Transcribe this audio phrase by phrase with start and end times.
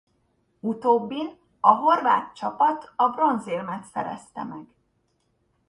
[0.59, 4.67] Utóbbin a horvát csapat a bronzérmet szerezte meg.